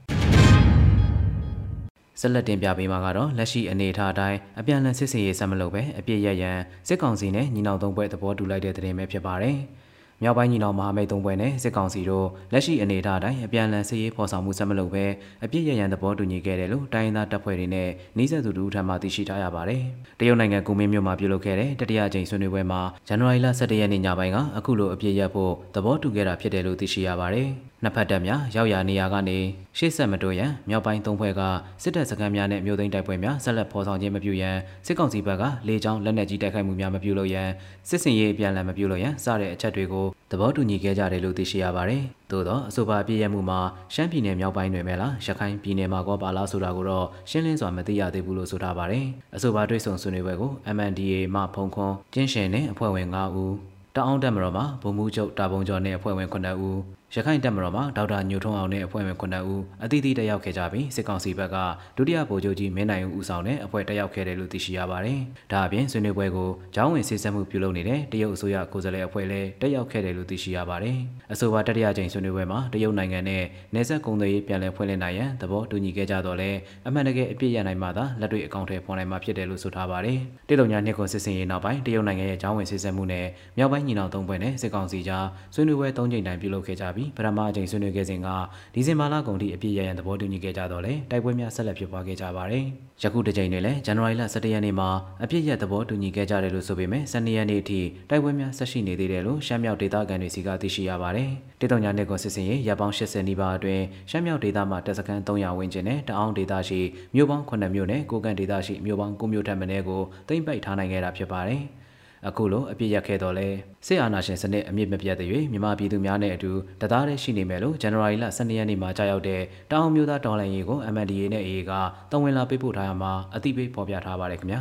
[2.21, 6.59] ဆက်လက်တင်ပြပေးမှာကတော့လက်ရှိအနေအထားအတိုင်းအပြန်အလှန်စစ်ဆေးရေးဆက်မလုပ်ပဲအပြစ်ရရန်
[6.89, 9.57] စစ်ကောင်စီနဲ့ညီနောင်သုံးဘက်သဘောတူလိုက်တဲ့သတင်းပဲဖြစ်ပါတယ်။
[10.23, 15.05] မြောက်ပိုင်းညီနောင်မဟာမိတ်သုံးဘက်နဲ့စစ်ကောင်စီတို့လက်ရှိအနေအထားအတိုင်းအပြန်အလှန်စစ်ရေးဖော်ဆောင်မှုဆက်မလုပ်ဘဲ
[15.45, 19.83] အပြစ်ရရန်သဘောတူညီခဲ့တယ်လို့တိုင်းရင်းသားတပ်ဖွဲ့တွေနဲ့နှီးစပ်သူတို့ထံမှသိရှိထားရပါတယ်။
[20.21, 27.49] တရုတ်နိုင်ငံကူမင်းမြို့မှာပြုလုပ်ခဲ့တဲ့တတိယအကြိမ်ဆွေးနွေးပွဲမှာဇန်နဝါရီလ17ရက်နေ့ညပိုင်းကအခုလိုအပြစ်ရဖို့သဘောတူခဲ့တာဖြစ်တယ်လို့သိရှိရပါတယ်။
[27.83, 29.39] နှစ်ဖက်တပ်များရောက်ရာနေရာကနေ
[29.79, 31.43] ရှေ့ဆက်မတိုးရန်မြောက်ပိုင်းသုံးဖွဲ့က
[31.83, 34.57] စစ်တပ်စခန်းများနဲ့မြို့သိမ်းတိုက်ပွဲများဆက်လက်ဖော်ဆောင်ခြင်းမပြုရန်
[34.87, 37.49] စစ်ကောင်စီဘက်ကလေကြောင်းလက်နက်ကြီးတိုက်ခိုက်မှုများမပြုလုပ်ရန်
[37.89, 43.61] စစ်စင်ရေးအပြန်အလှန်မပြုလုပ်ရန်စတဲ့အချက်တွေကိုသဘောတူညီခဲ့ကြတယ်လို့သိရှိရပါတယ်။သို့သောအဆိုပါပြည်ရမှုမှာ
[43.95, 49.05] ရှမ်းပြည်နယ်မြောက်ပိုင်းတွင်ပဲလားရခိုင်ပြည်နယ်မှာကောပါလားဆိုတာကိုတော့ရှင်းလင်းစွာမသိရသေးဘူးလို့ဆိုထားပါတယ်။
[49.37, 53.55] အဆိုပါတွဲဆုံဆွေးနွေးပွဲကို MNDA မှဖုံခွန်ကျင်းရှင်နဲ့အဖွဲ့ဝင်9ဦး
[53.97, 56.37] တအောင်တက်မတော်မှာဗိုလ်မှူးချုပ်တာပုံကျော်နဲ့အဖွဲ့ဝင်9
[56.69, 56.79] ဦး
[57.19, 61.57] ရခိုင်တပ်မတော်မှဒေါက်တာညိုထွန်းအောင်နဲ့အဖွဲ့ဝင်9ဦးအသီးသီးတက်ရောက်ခဲ့ကြပြီးစစ်ကောင်စီဘက်က
[61.97, 65.21] ဒုတိယဗိုလ်ချုပ်ကြီးမင်းနိုင်ဦးဦးဆောင်တဲ့အဖွဲ့တက်ရောက်ခဲ့တယ်လို့သိရှိရပါတယ်။
[65.53, 70.97] ဒါအပြင်ဆွေးနွေးပွဲကိုကျောင်းဝင်စစ်ဆက်မှုပြုလုပ်နေတဲ့တရုတ်အစိုးရကိုယ်စားလှယ်အဖွဲ့လည်းတက်ရောက်ခဲ့တယ်လို့သိရှိရပါတယ်။
[71.33, 73.45] အဆိုပါတတိယကြိမ်ဆွေးနွေးပွဲမှာတရုတ်နိုင်ငံနဲ့
[73.75, 76.51] နေဆက်ကုံသွေးပြန်လည်ဖွင့်လှစ်နိုင်ရန်သဘောတူညီခဲ့ကြတော့လဲ
[76.87, 80.19] အမှန်တကယ်အပြည့်ရနိုင်မှသာလက်တွေ့အကောင့်ထဲပေါ်နိုင်မှာဖြစ်တယ်လို့ဆိုထားပါတယ်။
[80.49, 83.27] တရုတ်ညာနှစ်ခုစစ်စင်ရေးနောက်ပိုင်းတရုတ်နိုင်ငံရဲ့ကျောင်းဝင်စစ်ဆက်မှုနဲ့
[83.59, 88.29] မြောက်ပိုင်းညီနောင်သုံးဘက်နဲ့စစ်ကောင်စီကြားဆွေးနွေးပွဲ၃ကြိမ်တိုင်ပြုလုပ်ခဲ့ကြပြီးပထမအကြိမ်ဆွေးနွေးခဲ့စဉ်က
[88.75, 92.65] ဒီဇင်ဘာလကုန်ထိအပြည့်ရရန်သဘောတူညီခဲ့ကြတော့လေတိုက်ပွဲများဆက်လက်ဖြစ်ပွားခဲ့ကြပါတယ်။
[93.03, 94.89] ယခုတစ်ကြိမ်တွင်လည်းဇန်နဝါရီလ17ရက်နေ့မှာ
[95.23, 106.81] အပြည့်ရသဘောတူညီခဲ့ကြတယ်လို့ဆိုပေမဲ့12ရက်နေ့အထိတိုက်ပွဲများဆက်ရှိနေသေးတယ်လို့ရှမ်းမြောက်ဒေသခံတွေစီကသိရှိရပါတယ်။တေတုံညာနယ်ကွန်စစ်စင်ရေးရပ်ပေါင်း80နီးပါးအတွင်းရှမ်းမြောက်ဒေသမှာတပ်စခန်း300ဝန်းကျင်နဲ့တအောင်းဒေသရှိ
[107.15, 111.63] မြို့ပေါင်း9မြို့နဲ့ကိုကန်ဒေသရှိမြို့ပေါင်း9မြို့ထပ်မံကိုသိမ့်ပိုက်ထားနိုင်ခဲ့တာဖြစ်ပါတယ်။
[112.29, 113.49] အခုလိုအပြစ်ရခဲ့တော့လဲ
[113.87, 121.73] စစ်အာဏာရှင်စနစ်အမြင့်မပြတ်တဲ့၍မြန်မာပြည်သူများနဲ့အတူတသားတည်းရှိနေမယ်လို့ဇန်နဝါရီလ12ရက်နေ့မှာကြာရောက်တဲ့တောင်မျိုးသားတော်လှန်ရေးကို MNDA နဲ့ AA က
[122.11, 124.61] တောင်းဝင်လာပေးပို့ထားရမှာအသိပေးဖော်ပြထားပါတယ်ခင်ဗျာ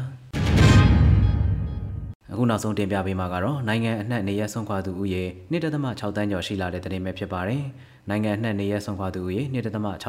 [2.31, 7.63] အခုနောက်ဆုံးတင်ပြပေးမှာကတော့နိုင်ငံအနှံ့နေရဆုံးခွာသူဦးရေ1.6တန်းကျော်ရှိလာတဲ့တဲ့င်းပဲဖြစ်ပါတယ်။
[8.09, 9.67] နိုင်ငံအနှံ့နေရဆုံးခွာသူဦးရေ1.6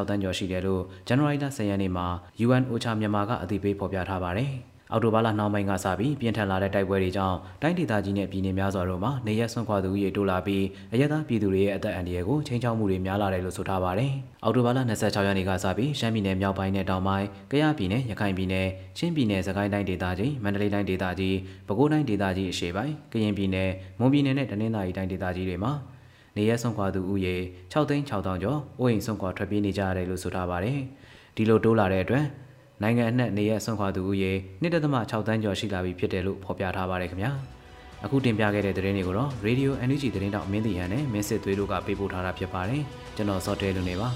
[0.09, 2.07] တန်းကျော်ရှိတယ်လို့ဇန်နဝါရီလ10ရက်နေ့မှာ
[2.45, 4.53] UN OCHA မြန်မာကအသိပေးဖော်ပြထားပါတယ်။
[4.93, 14.13] အော်တိုဘာလနှောင်းပိုင်းကစပြီးပြင်းထန်လာတဲ့တိုက်ပွဲတွေကြောင့်တိုင်းဒေသကြီးနဲ့ပြည်내များစွာတို့မှာနေရက်ဆွန့်ခွာသူတွေတိုးလာပြီးအရက်သားပြည်သူတွေရဲ့အသက်အန္တရာယ်ကိုချိန်ချောက်မှုတွေများလာတယ်လို့ဆိုထားပါတယ်။
[14.45, 18.67] အော်တိုဘာလ26ရက်နေ့ကစပြီးရှမ်းပြည်နယ်မြောက်ပိုင်းနဲ့တောင်ပိုင်း၊ကယားပြည်နယ်၊ရခိုင်ပြည်နယ်၊
[18.99, 21.35] ချင်းပြည်နယ်၊စကိုင်းတိုင်းဒေသကြီး၊မန္တလေးတိုင်းဒေသကြီး၊
[21.67, 25.73] ပဲခူးတိုင်းဒေသကြီးအရှေ့ပိုင်း၊ကရင်ပြည်နယ်၊မွန်ပြည်နယ်နဲ့တနင်္သာရီတိုင်းဒေသကြီးတွေမှာ
[26.37, 27.37] နေရက်ဆွန့်ခွာသူဦးရေ
[27.73, 30.79] 6သိန်း6000ကျော်အိုးအိမ်ဆွန့်ခွာထွက်ပြေးနေကြရတယ်လို့ဆိုထားပါတယ်။
[31.37, 32.27] ဒီလိုတိုးလာတဲ့အတွက်
[32.83, 37.33] နိုင်ငံအနှံ့နေရဆွန့်ခွာသူဦးရေ1.6တန်းကျော်ရှိလာပြီဖြစ်တယ်လို့ဖော်ပြထားပါတယ်ခင်ဗျာ
[38.05, 42.83] အခုတင်ပြခဲ့တဲ့သတင်းတွေကိုတော့ Radio Energy သတင်းတောက်မင်းတီဟန်နဲ့မင်းစစ်သွေးတို့ကပေးပို့ထားတာဖြစ်ပါတယ်
[43.17, 44.09] ကျွန်တော်စောတဲလူနေပါ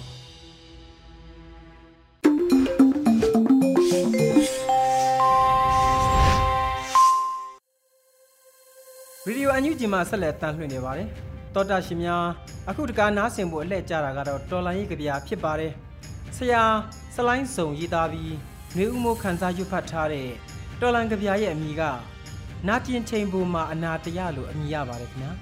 [9.27, 11.09] ရေဒီယိုအန်ယူဂျီမှာဆက်လက်တန်လှည့်နေပါတယ်
[11.55, 12.25] တောတာရှင်များ
[12.68, 15.73] အခုတကားနားဆင်ဖို့အလှည့်ကြတာကတော့တော်လန်ရေးကြပြဖြစ်ပါတယ်
[16.37, 16.62] ဆရာ
[17.14, 20.28] စလိုင်းစုံရေးသားပြီး နှွေဦးမိုးခန်းစားရွတ်ဖတ်ထားတဲ့
[20.80, 21.83] တော်လန်ကြပြရဲ့အမည်က
[22.68, 25.33] နာကျင်ချိန်ပုံမှာအနာတရလို့အမည်ရပါတယ်ခင်ဗျာ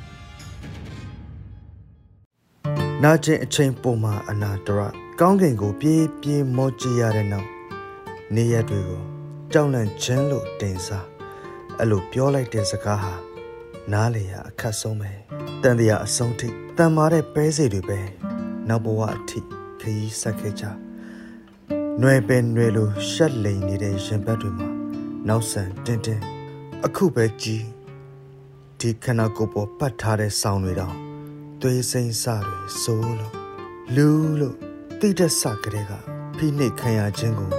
[3.05, 4.81] နာကျင်အချိန်ပုံမှာအနာတရ
[5.21, 7.49] ကောင်းကင်ကိုပြေးပြေးမောကြည့်ရတဲ့နောက်
[8.35, 9.03] နေရက်တွေကို
[9.53, 11.07] ကြောက်လန့်ခြင်းလို့တင်စား
[11.79, 13.15] အဲ့လိုပြောလိုက်တဲ့စကားဟာ
[13.93, 15.11] နားလေရအခက်ဆုံးပဲ
[15.63, 18.01] တန်တရားအဆုံးထိတန်မာတဲ့ပဲစိတ်တွေပဲ
[18.69, 19.39] နောက်ဘဝအထိ
[19.81, 20.88] ခရီးဆက်ခဲ့ကြ
[22.02, 24.70] နွယ်ပင်နွယ်လိုရှက်လိန်နေတဲ့ရင်ဘတ်တွေမှာ
[25.28, 26.24] နောက်ဆန်တင်းတင်း
[26.86, 27.64] အခုပဲကြည်
[28.80, 30.96] ဒီခန္ဓာကိုယ်ပေါ်ပတ်ထားတဲ့ဆောင်းတွေတော့
[31.62, 33.34] သွေးစိမ့်စတွေစိုးလို့
[33.96, 34.08] လူ
[34.40, 34.56] လို့
[35.00, 35.92] တိတဲ့စကလေးက
[36.38, 37.52] ဖိနှိပ်ခံရခြင်းကို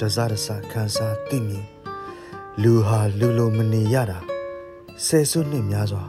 [0.00, 1.66] တစားတစားခံစားသိမြင်
[2.62, 4.18] လူဟာလူလိုမနေရတာ
[5.04, 6.04] ဆယ်စုနှစ်များစွာ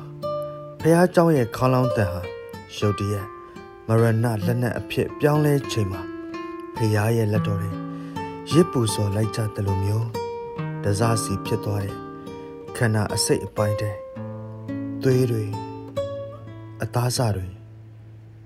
[0.82, 2.22] ဖះเจ้าရဲ့ခေါင်းလောင်းတန်ဟာ
[2.78, 3.28] ရုတ်တရက်
[3.88, 6.02] မရဏလက်နက်အဖြစ်ပြောင်းလဲချိန်မှာ
[6.79, 7.71] ဖះရဲ့လက်တော်တွေ
[8.53, 10.09] ရစ်ပူစော်လိုက်ကြတယ်လို့မျိုး
[10.85, 11.97] တစားစီဖြစ်သွားတဲ့
[12.77, 13.97] ခန္ဓာအစိတ်အပိုင်းတဲ့
[15.03, 15.45] သွေးတွေ
[16.83, 17.47] အသားစတွေ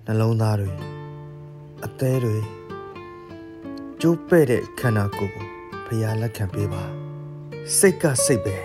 [0.07, 0.71] နှလုံးသားတွေ
[1.85, 2.39] အသေးတွေ
[4.01, 5.47] ကျိုးပဲ့တဲ့ခန္ဓာကိုယ်ကို
[5.87, 6.83] ဖျားလက်ခံပေးပါ
[7.79, 8.57] စိတ်ကစိတ်ပဲ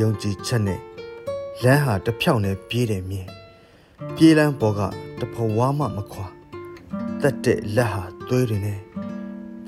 [0.00, 0.80] ယုံကြည်ချက်နဲ့
[1.62, 3.28] လမ်းဟာတစ်ဖြောင်းနဲ့ပြေးတယ်မြင်
[4.16, 4.80] ပြေးလန်းပေါ်က
[5.20, 6.26] တဖဝါမှမခွာ
[7.22, 8.78] တက်တဲ့လက်ဟာသွေးတွေနဲ့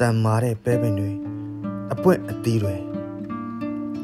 [0.02, 1.12] တန်မာတဲ့ပဲပင်တွေ
[1.92, 2.76] အပွင့်အသီးတွေ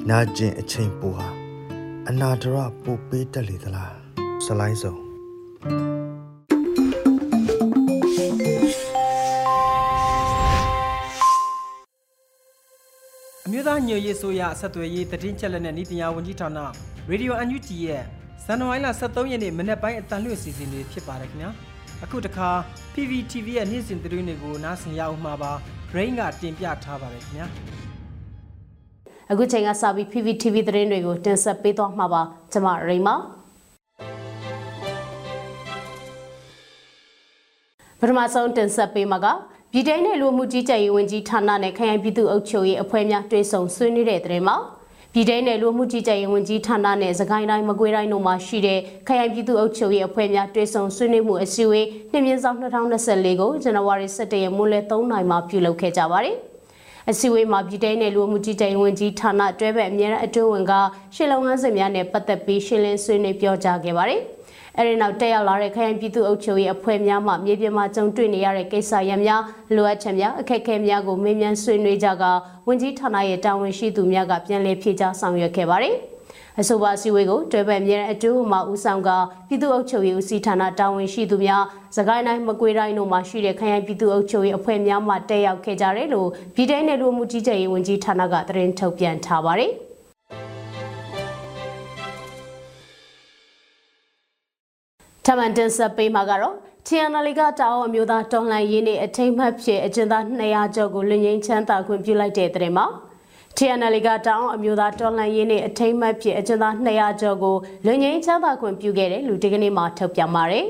[0.08, 1.28] နာကျင်အချိန်ပူဟာ
[2.08, 3.94] အနာဒရပူပေးတတ်လေသလား
[4.44, 4.94] စလိုင်းစုံ
[13.46, 16.58] အမျိုးသားညွေရေးဆိုရဆက်သွယ်ရေးတည်င်းချက်လက်နဲ့ဤပညာဝန်ကြီးဌာန
[17.10, 18.02] ရေဒီယိုအန်ယူဂျီရဲ့
[18.44, 21.50] ဇန်နဝါရီလ23ရက်နေ့မနေ့ပိုင်းအတန်လွှင့်စီစဉ်တွေဖြစ်ပါတယ်ခင်ဗျာ
[22.04, 22.48] အခုတခါ
[22.94, 25.54] PVTV ရဲ့နေ့စဉ်သတင်းတွေကိုနားဆင်ရအောင်မှာပါ
[25.92, 27.46] Brain ကတင်ပြထားပါတယ်ခင်ဗျာ
[29.30, 32.22] အခုချိန်ကစပြီး PPTV သတင်းတွေကိုတင်ဆက်ပေးသွားမှာပါ
[32.52, 33.08] ကျွန်မရိမ
[38.00, 39.26] ပထမဆုံးတင်ဆက်ပေးမှာက
[39.72, 44.56] ပြည်တိုင်းနယ်လူမှုကြီးကြပ်ရေးဝန်ကြီးဌာနနဲ့ခရိုင်ပြည်သူ့အုပ်ချုပ်ရေးအဖွဲ့များတွဲဆုံဆွေးနွေးတဲ့တဲ့မှာ
[45.12, 56.36] ပြည်တိုင်းနယ်လူမှုကြီးကြပ်ရေးဝန်ကြီးဌာနနဲ့စကိုင်းတိုင်းမကွေးတိုင်းတို့မှာရှိတဲ့ခရိုင်ပြည်သူ့အုပ်ချုပ်ရေးအဖွဲ့များတွဲဆုံဆွေးနွေးမှုအစည်းအဝေးနှစ်မြင့်ဆောင်2024ကိုဇန်နဝါရီ17ရက်မွန်းလယ်3နာရီမှာပြုလုပ်ခဲ့ကြပါတယ်။
[57.10, 60.72] အစည်းအဝေးမှာပြည်တိုင်းနယ်လူမှုကြီးကြပ်ရေးဝန်ကြီးဌာနတွဲဘက်အမြဲတမ်းအတွင်းဝင်က
[61.14, 64.22] ရှင်းလုံငန်းစဉ်များနဲ့ပတ်သက်ပြီးရှင်းလင်းဆွေးနွေးပြောကြားခဲ့ပါတယ်။
[64.78, 69.42] အဲဒီနောက်တက်ရောက်လာတဲ့ခရိုင်ပြည်သူ့အုပ်ချုပ်ရေးအဖွဲ့များမှမြေပြင်မှာကြုံတွေ့နေရတဲ့ကိစ္စရပ်များ
[69.74, 72.24] လိုအပ်ချက်များအခက်အခဲများကိုမေးမြန်းဆွေးနွေးကြက
[72.68, 75.96] ဝန်ကြီးဌာနရဲ့တာဝန်ရှိသူများကပြန်လည်ဖြေကြားဆောင်ရွက်ခဲ့ပါတယ်။
[76.60, 79.10] အဆိုပါစီဝေးကိုတွဲဘက်မြေအတူမှဦးဆောင်က
[79.48, 81.62] ပြည်သူ့အုပ်ချုပ်ရေးဦးစီးဌာနတာဝန်ရှိသူများ
[81.96, 89.72] စကိုင်းတိုင်းမကွေးတိုင်းတို့မှာရှိတဲ့ခရိုင်ပြည်သူ့အုပ်ချုပ်ရေးအဖွဲ့များမှတက်ရောက်ခဲ့ကြတယ်လို့ပြည်တိုင်းနယ်လူမှုကြီးကြပ်ရေးဝန်ကြီးဌာနကသတင်းထုတ်ပြန်ထားပါတယ်။
[95.24, 96.54] ထမန်တင်ဆက်ပေးမှာကတော့
[96.86, 102.86] ချီယန်နယ်လီကတာအောအမျိုးသားတော်လှန်ရေးနေ့အထိမ်းအမှတ်ဖြစ်အကျဉ်းသား200ကျော်ကိုလွတ်ငင်းချမ်းသာခွင့်ပြုလိုက်တဲ့တဲ့မှာ
[103.56, 110.66] ချီယန်နယ်လီကတာအောအမျိုးသားတော်လှန်ရေးနေ့အထိမ်းအမှတ်ဖြစ်အကျဉ်းသား200ကျော်ကိုလွတ်ငင်းချမ်းသာခွင့်ပြုခဲ့တယ်လို့ဒီကနေ့မှထုတ်ပြန်ပါတယ်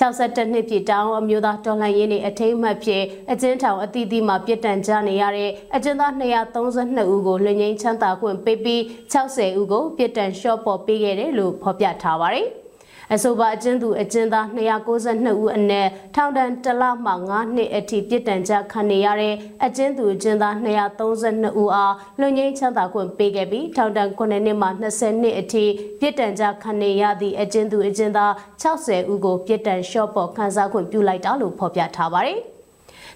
[0.00, 8.80] 62နှစ်ပြည့်တောင်အမျိုးသားတော်လှန်ရေးနေ့အထိမ်းအမှတ်ဖြစ်အကျဉ်းထောင်အသီးသီးမှာပြစ်ဒဏ်ကြနေရတဲ့အကျဉ်းသား232ဦးကိုလွတ်ငင်းချမ်းသာခွင့်ပေးပြီး
[9.12, 12.48] 60ဦးကိုပြစ်ဒဏ်လျှော့ပေါ်ပေးခဲ့တယ်လို့ဖော်ပြထားပါတယ်။
[13.14, 25.64] အဆိုပါအကျဉ်းသူအကျဉ်းသား292ဦးအနက်ထောင်ဒဏ်တစ်လမှ9နှစ်အထိပြစ်ဒဏ်ကြခံနေရတဲ့အကျဉ်းသူအကျဉ်းသား232ဦးအားလွန်ငင်းချမ်းသာခွင့်ပေးခဲ့ပြီးထောင်ဒဏ်9နှစ်မှ20နှစ်အထိ
[26.00, 32.40] ပြစ်ဒဏ်ကြခံနေရသည့်အကျဉ်းသူအကျဉ်းသား60ဦးကိုပြစ်ဒဏ်လျှော့ပေါ်ခံစားခွင့်ပြုလိုက်တာလို့ဖော်ပြထားပါတယ်။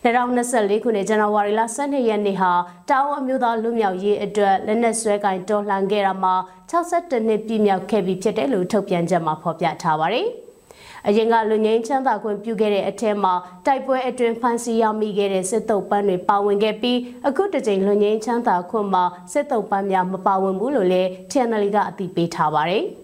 [0.04, 2.52] 2024ခုနှစ်ဇန်နဝါရီလ12ရက်နေ့ဟာ
[2.90, 6.34] တောင်အမျိုးသားလူမျိုးရေးအတွက်လက်နက်ဆွဲကင်တော်လှန်ခဲ့တာမှာ
[6.70, 10.26] 62နှစ်ပြည့်မြောက်ခဲ့ပြီဖြစ်တယ်လို့ထုတ်ပြန်ချက်မှာဖော်ပြထားပါတယ်။
[11.06, 13.34] အရင်ကလူငင်းချမ်းသာခွင့်ပြုခဲ့တဲ့အထက်မှာ
[13.66, 22.84] တိုက်ပွဲအတွင်းဖမ်းဆီးရမိခဲ့တဲ့စစ်တုပ်ပန်းတွေပါဝင်ခဲ့ပြီးအခုတစ်ကြိမ်လူငင်းချမ်းသာခွင့်မှာစစ်တုပ်ပန်းများမပါဝင်ဘူးလို့လည်း TNL ကအသိပေးထားပါတယ်။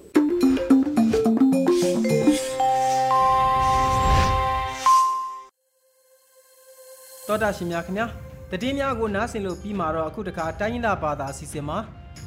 [7.30, 8.06] တောတာရှင်များခင်ဗျာ
[8.62, 11.78] တည်င်းများကိုနားဆင်လို့ပြီးမှာတော့အခုတခါတိုင်းရင်းသားဘာသာအစီအစဉ်မှာ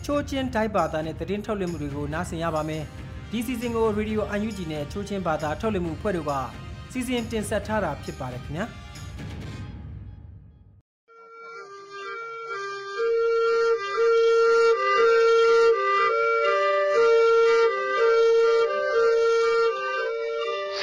[0.06, 2.84] ချိုးချင်းတိုင်းဘာသာနဲ့တည်င်းထုတ်လွှင့်မှုတွေကိုနားဆင်ရပါမယ်
[3.32, 6.32] ဒီစီစဉ်ကိုရေဒီယိုအန်ယူဂျီနဲ့ချိုးချင်းဘာသာထုတ်လွှင့်မှုဖွဲ့တို့က
[6.92, 8.66] စီစဉ်တင်ဆက်ထားတာဖြစ်ပါတယ်ခင်ဗျာ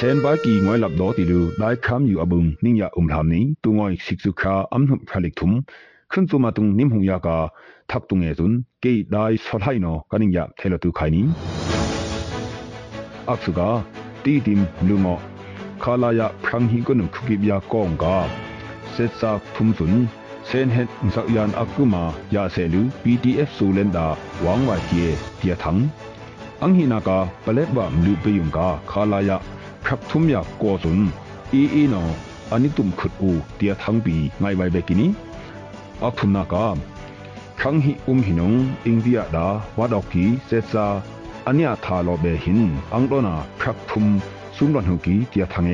[0.14, 5.52] นบากีงอยหลับดอติลูได้คำอยู่อบุงนิ่งยาอุมทามนี้ตุงอยสิกสุขาอัมหุพลิกทุม
[6.12, 7.38] ขึ้นตัวมาตุงนิมหุยากา
[7.90, 11.24] ทักตุงเอซุนเกยได้สลายนอกันิงยาเทลตุไขนี้
[13.28, 13.70] อักสุกา
[14.24, 15.14] ตีดิมลุงอ
[15.82, 18.16] คาลายะพรังฮิกุนุคุกิบยากองกา
[18.92, 19.92] เซตซาทุมสุน
[20.46, 24.06] เซนเฮตสักยานอักกุมายาเซลู PDF สูเลนดา
[24.42, 25.76] หวังไว้เทียเทียทัง
[26.62, 29.38] อังฮินากาเปเลตวามลูเปยุงกาคาลายะ
[29.84, 30.98] พรับทุมยากกอซุน
[31.52, 32.02] อีอีนอ
[32.50, 35.08] อันนี้ตุมขุดอูเตียทั้งปีไงไวเบกินี
[36.02, 36.66] อักทุมนากา
[37.60, 38.52] ครั้งหิอุมหินง
[38.86, 39.46] อิงเดียดา
[39.78, 40.86] วัดอกีเซซา
[41.46, 42.60] อันนี้ทาโลเบหิน
[42.94, 44.06] อังโดนาพรับทุม
[44.56, 45.72] ซุมรันหุกีเตียทั้งเอ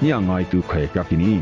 [0.00, 1.32] เนี่ยไงตุเขยกักินี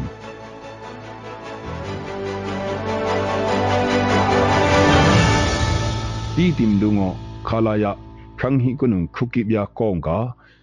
[6.37, 7.09] ดีติมดุงอ
[7.49, 7.93] คาลายะ
[8.38, 10.19] ครั้งหิกุนุคุกิบยากองกา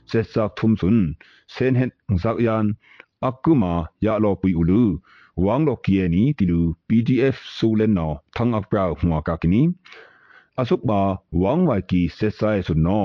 [0.08, 0.98] เซซักทุมสุน
[1.52, 1.92] เซนเฮต
[2.24, 2.66] ซักยาน
[3.26, 3.74] อักกุมา
[4.06, 4.84] ยาโลปุยอุลู
[5.46, 9.64] วางโลกียนีติลู PDF ซูเลนนอทั้งอักปราหัวกากินี
[10.62, 11.02] asuk ba
[11.42, 13.02] wang wa ki se sai sun no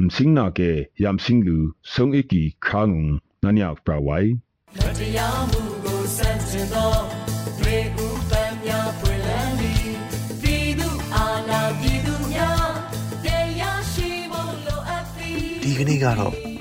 [0.00, 0.70] မစင်းနာကေ
[1.02, 1.58] ယမ်စင်းလူ
[1.92, 3.04] ဆုံအကီခါငုံ
[3.44, 4.30] နနီယပရဝိုင်
[4.78, 6.92] မတရားမှုကိုစန့်ကျင်သော
[7.64, 9.84] ရေဥပန်းများပွင့်လန်းသည်
[10.42, 12.68] ပြည်သူအာဏာပြည်သူများ
[13.24, 13.26] တ
[13.60, 16.49] ရားရှိဖို့လိုအပ်သည်ဒီကနေ့ကတော့